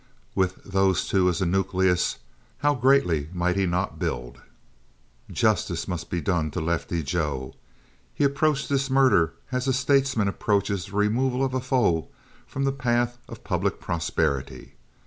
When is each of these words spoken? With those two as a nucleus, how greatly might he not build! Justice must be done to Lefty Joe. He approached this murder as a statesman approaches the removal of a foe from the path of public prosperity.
With 0.33 0.63
those 0.63 1.07
two 1.07 1.29
as 1.29 1.41
a 1.41 1.45
nucleus, 1.45 2.17
how 2.57 2.73
greatly 2.73 3.29
might 3.31 3.55
he 3.55 3.67
not 3.67 3.99
build! 3.99 4.41
Justice 5.29 5.87
must 5.87 6.09
be 6.09 6.19
done 6.19 6.49
to 6.49 6.59
Lefty 6.59 7.03
Joe. 7.03 7.53
He 8.11 8.23
approached 8.23 8.67
this 8.67 8.89
murder 8.89 9.33
as 9.51 9.67
a 9.67 9.73
statesman 9.73 10.27
approaches 10.27 10.87
the 10.87 10.93
removal 10.95 11.45
of 11.45 11.53
a 11.53 11.61
foe 11.61 12.07
from 12.47 12.63
the 12.63 12.71
path 12.71 13.19
of 13.29 13.43
public 13.43 13.79
prosperity. 13.79 14.73